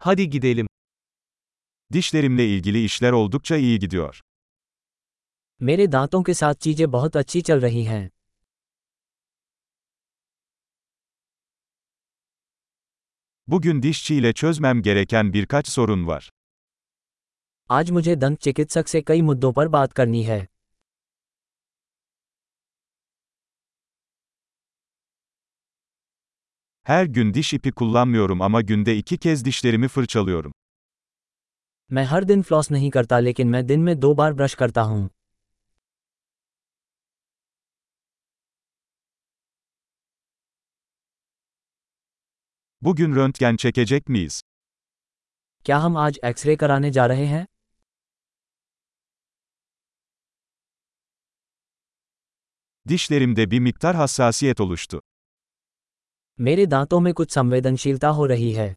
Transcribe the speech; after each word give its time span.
Hadi 0.00 0.30
gidelim. 0.30 0.66
Dişlerimle 1.92 2.46
ilgili 2.48 2.84
işler 2.84 3.12
oldukça 3.12 3.56
iyi 3.56 3.78
gidiyor. 3.78 4.20
मेरे 5.60 5.86
दांतों 5.92 6.22
के 6.26 6.34
साथ 6.40 6.54
चीजें 6.64 6.86
बहुत 6.90 7.16
अच्छी 7.16 7.40
चल 7.48 7.60
रही 7.60 7.82
हैं 7.84 8.04
Bugün 13.46 13.82
dişçiyle 13.82 14.32
çözmem 14.32 14.82
gereken 14.82 15.32
birkaç 15.32 15.68
sorun 15.68 16.06
var. 16.06 16.30
आज 17.70 17.90
मुझे 17.90 18.14
दंत 18.20 18.38
चिकित्सक 18.40 18.88
से 18.88 19.00
कई 19.08 19.22
मुद्दों 19.22 19.52
पर 19.52 19.68
बात 19.68 19.92
करनी 19.92 20.22
है 20.22 20.40
Her 26.87 27.05
gün 27.05 27.33
diş 27.33 27.53
ipi 27.53 27.71
kullanmıyorum 27.71 28.41
ama 28.41 28.61
günde 28.61 28.97
iki 28.97 29.17
kez 29.17 29.45
dişlerimi 29.45 29.87
fırçalıyorum. 29.87 30.51
मैं 31.95 32.05
हर 32.11 32.23
दिन 32.29 32.41
फ्लॉस 32.47 32.67
नहीं 32.71 32.89
करता 32.95 33.15
लेकिन 33.27 33.47
मैं 33.53 33.63
दिन 33.71 33.79
में 33.87 33.95
दो 34.03 34.09
बार 34.19 34.33
ब्रश 34.39 34.53
करता 34.61 34.81
हूँ 34.91 35.09
Bugün 42.81 43.15
röntgen 43.15 43.55
çekecek 43.57 44.09
miyiz? 44.09 44.41
क्या 45.65 45.77
हम 45.77 45.97
आज 45.97 46.19
एक्सरे 46.29 46.55
कराने 46.61 46.91
जा 46.91 47.05
रहे 47.11 47.25
हैं 47.25 47.45
Dişlerimde 52.89 53.51
bir 53.51 53.59
miktar 53.59 53.95
hassasiyet 53.95 54.61
oluştu. 54.61 55.01
मेरे 56.38 56.66
दांतों 56.66 57.00
में 57.00 57.12
कुछ 57.14 57.30
संवेदनशीलता 57.34 58.08
हो 58.08 58.26
रही 58.26 58.52
है 58.52 58.74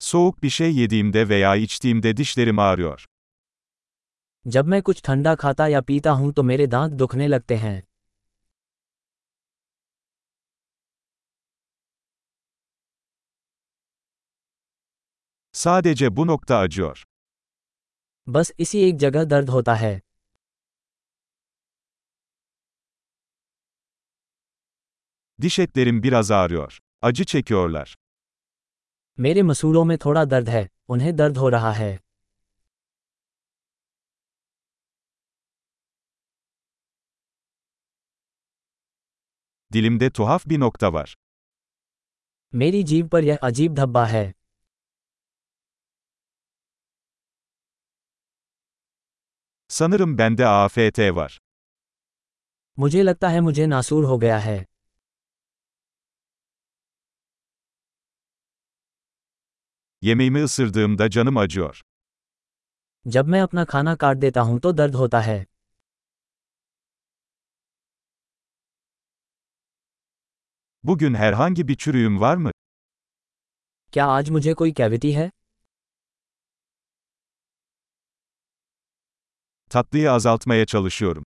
Soğuk 0.00 0.42
bir 0.42 0.50
şey 0.50 0.74
yediğimde 0.76 1.28
veya 1.28 1.56
içtiğimde 1.56 2.16
dişlerim 2.16 2.58
ağrıyor. 2.58 3.06
जब 4.44 4.64
मैं 4.72 4.80
कुछ 4.82 5.02
ठंडा 5.04 5.34
खाता 5.34 5.66
या 5.68 5.80
पीता 5.80 6.10
हूँ 6.18 6.32
तो 6.32 6.42
मेरे 6.42 6.66
दांत 6.66 6.92
दुखने 7.00 7.26
लगते 7.28 7.56
हैं 7.56 7.82
Sadece 15.54 16.16
bu 16.16 16.26
nokta 16.26 16.56
acıyor. 16.56 17.04
बस 18.26 18.52
इसी 18.58 18.80
एक 18.88 18.96
जगह 18.98 19.24
दर्द 19.24 19.50
होता 19.50 19.74
है 19.74 20.00
Diş 25.41 25.59
etlerim 25.59 26.03
biraz 26.03 26.31
ağrıyor. 26.31 26.79
Acı 27.01 27.25
çekiyorlar. 27.25 27.95
मेरे 29.17 29.41
मसूड़ों 29.49 29.83
में 29.89 29.97
थोड़ा 30.05 30.23
दर्द 30.33 30.49
है 30.49 30.63
उन्हें 30.93 31.15
दर्द 31.17 31.37
हो 31.37 31.49
रहा 31.55 31.71
है 31.81 31.91
Dilimde 39.73 40.09
tuhaf 40.09 40.45
bir 40.49 40.59
nokta 40.59 40.93
var. 40.93 41.15
मेरी 42.53 42.81
जीभ 42.83 43.09
पर 43.09 43.23
यह 43.23 43.37
अजीब 43.49 43.75
धब्बा 43.75 44.05
है 44.05 44.33
Sanırım 49.69 50.17
bende 50.17 50.45
AFT 50.45 51.15
var. 51.15 51.39
मुझे 52.77 53.01
लगता 53.03 53.29
है 53.29 53.39
मुझे 53.41 53.65
नासूर 53.67 54.05
हो 54.05 54.17
गया 54.17 54.37
है 54.39 54.65
Yemeğimi 60.05 60.43
ısırdığımda 60.43 61.09
canım 61.09 61.37
acıyor. 61.37 61.81
जब 63.05 63.25
मैं 63.33 63.41
अपना 63.41 63.63
खाना 63.71 63.93
काट 64.01 64.17
देता 64.23 64.41
हूं 64.47 64.57
तो 64.63 64.71
दर्द 64.77 64.95
होता 64.95 65.19
है 65.21 65.45
Bugün 70.83 71.13
herhangi 71.13 71.67
bir 71.67 71.75
çürüğüm 71.75 72.21
var 72.21 72.37
mı? 72.37 72.51
क्या 73.93 74.05
आज 74.17 74.29
मुझे 74.35 74.53
कोई 74.59 74.71
कैविटी 74.79 75.11
है 75.11 75.31
Tatlıyı 79.69 80.11
azaltmaya 80.11 80.65
çalışıyorum. 80.65 81.23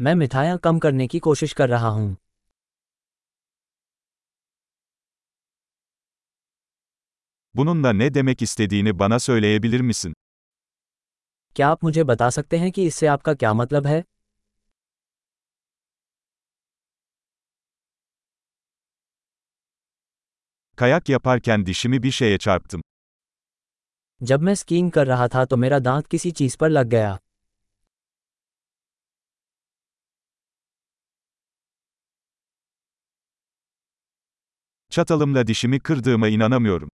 मैं 0.00 0.14
मिठाइयाँ 0.14 0.58
कम 0.64 0.78
करने 0.84 1.06
की 1.12 1.18
कोशिश 1.26 1.52
कर 1.58 1.68
रहा 1.68 1.88
हूँ 1.88 2.16
Bununla 7.54 7.92
ne 7.92 8.14
demek 8.14 8.42
istediğini 8.42 8.98
bana 8.98 9.18
söyleyebilir 9.18 9.80
misin? 9.80 10.14
क्या 11.56 11.68
आप 11.68 11.84
मुझे 11.84 12.04
बता 12.04 12.28
सकते 12.36 12.56
हैं 12.58 12.70
कि 12.72 12.84
इससे 12.86 13.06
आपका 13.06 13.34
क्या 13.34 13.52
मतलब 13.54 13.86
है 13.86 14.02
Kayak 20.76 21.08
yaparken 21.08 21.66
dişimi 21.66 22.02
bir 22.02 22.10
şeye 22.10 22.38
çarptım. 22.38 22.80
जब 24.20 24.40
मैं 24.46 24.54
स्कीइंग 24.54 24.90
कर 24.92 25.06
रहा 25.06 25.28
था 25.34 25.44
तो 25.44 25.56
मेरा 25.56 25.78
दांत 25.88 26.06
किसी 26.14 26.30
चीज 26.40 26.56
पर 26.56 26.70
लग 26.70 26.86
गया 26.96 27.18
Çatalımla 34.90 35.46
dişimi 35.46 35.80
kırdığıma 35.80 36.28
inanamıyorum. 36.28 36.88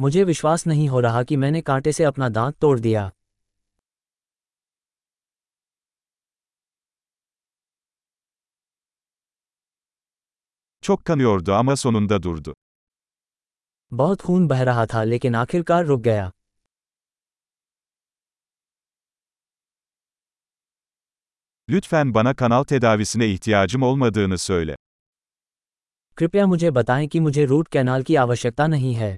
मुझे 0.00 0.24
विश्वास 0.24 0.66
नहीं 0.66 0.88
हो 0.88 1.00
रहा 1.00 1.22
कि 1.22 1.36
मैंने 1.36 1.60
कांटे 1.60 1.92
से 1.92 2.04
अपना 2.04 2.28
दांत 2.28 2.54
तोड़ 2.60 2.78
दिया 2.80 3.10
Çok 10.82 11.04
kanıyordu 11.04 11.52
ama 11.52 11.76
sonunda 11.76 12.22
durdu. 12.22 12.52
बहुत 13.92 14.20
खून 14.20 14.46
बह 14.48 14.62
रहा 14.62 14.86
था 14.86 15.02
लेकिन 15.04 15.34
आखिरकार 15.34 15.84
रुक 15.86 16.00
गया 16.00 16.30
Lütfen 21.68 22.14
bana 22.14 22.34
kanal 22.34 22.64
tedavisine 22.64 23.26
ihtiyacım 23.26 23.82
olmadığını 23.82 24.38
söyle. 24.38 24.76
कृपया 26.18 26.46
मुझे 26.46 26.70
बताएँ 26.70 27.06
कि 27.08 27.20
मुझे 27.20 27.44
रूट 27.44 27.68
कैनाल 27.68 28.02
की 28.02 28.14
आवश्यकता 28.16 28.66
नहीं 28.66 28.94
है 28.94 29.16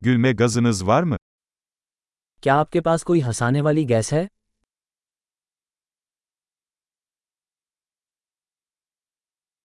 Gülme 0.00 0.32
gazınız 0.32 0.86
var 0.86 1.02
mı? 1.02 1.16
क्या 2.42 2.54
आपके 2.62 2.80
पास 2.86 3.02
कोई 3.08 3.20
हंसाने 3.20 3.60
वाली 3.66 3.84
गैस 3.92 4.12
है 4.12 4.28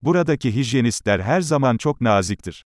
Buradaki 0.02 0.56
hijyenistler 0.56 1.20
her 1.20 1.42
zaman 1.42 1.78
çok 1.78 2.02
naziktir. 2.02 2.64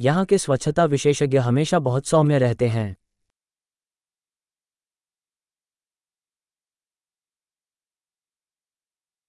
यहाँ 0.00 0.24
के 0.30 0.38
स्वच्छता 0.38 0.84
विशेषज्ञ 0.94 1.38
हमेशा 1.38 1.78
बहुत 1.88 2.06
सौम्य 2.06 2.38
रहते 2.38 2.68
हैं 2.68 2.96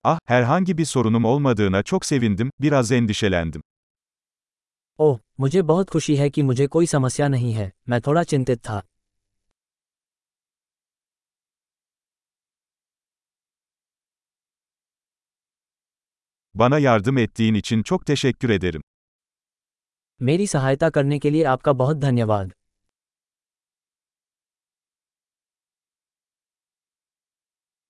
Ah, 0.04 0.20
herhangi 0.26 0.78
bir 0.78 0.86
sorunum 0.86 1.26
olmadığına 1.26 1.84
çok 1.84 2.06
sevindim, 2.06 2.52
biraz 2.62 2.92
endişelendim. 2.92 3.62
ओह 4.99 5.19
मुझे 5.41 5.63
बहुत 5.63 5.91
खुशी 5.91 6.17
है 6.17 6.29
कि 6.31 6.43
मुझे 6.43 6.67
कोई 6.67 6.87
समस्या 6.87 7.29
नहीं 7.29 7.53
है 7.53 7.71
मैं 7.89 8.01
थोड़ा 8.01 8.23
चिंतित 8.23 8.59
था 8.59 8.83
Bana 16.55 16.79
yardım 16.79 17.19
ettiğin 17.19 17.55
için 17.55 17.83
çok 17.83 18.07
teşekkür 18.07 18.51
ederim. 18.51 18.83
मेरी 20.21 20.47
सहायता 20.47 20.89
करने 20.91 21.19
के 21.19 21.31
लिए 21.31 21.45
आपका 21.45 21.73
बहुत 21.73 21.97
धन्यवाद 21.97 22.53